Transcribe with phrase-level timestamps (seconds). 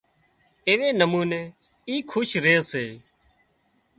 [0.67, 1.41] ايوي نموني
[1.89, 2.85] اِي کُش ري سي